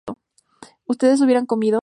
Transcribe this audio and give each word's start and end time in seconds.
¿Ustedes 0.87 1.21
hubieron 1.21 1.45
comido? 1.45 1.79